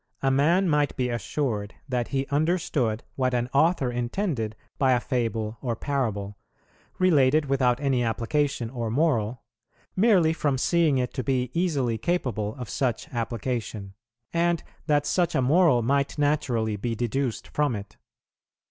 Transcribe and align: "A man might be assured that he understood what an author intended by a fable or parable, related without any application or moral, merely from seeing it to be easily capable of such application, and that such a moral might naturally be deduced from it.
"A 0.23 0.31
man 0.31 0.67
might 0.67 0.95
be 0.95 1.09
assured 1.09 1.75
that 1.87 2.07
he 2.07 2.25
understood 2.31 3.03
what 3.13 3.35
an 3.35 3.51
author 3.53 3.91
intended 3.91 4.55
by 4.79 4.93
a 4.93 4.99
fable 4.99 5.59
or 5.61 5.75
parable, 5.75 6.39
related 6.97 7.45
without 7.45 7.79
any 7.79 8.01
application 8.03 8.71
or 8.71 8.89
moral, 8.89 9.43
merely 9.95 10.33
from 10.33 10.57
seeing 10.57 10.97
it 10.97 11.13
to 11.13 11.23
be 11.23 11.51
easily 11.53 11.99
capable 11.99 12.55
of 12.55 12.67
such 12.67 13.13
application, 13.13 13.93
and 14.33 14.63
that 14.87 15.05
such 15.05 15.35
a 15.35 15.41
moral 15.43 15.83
might 15.83 16.17
naturally 16.17 16.77
be 16.77 16.95
deduced 16.95 17.47
from 17.49 17.75
it. 17.75 17.97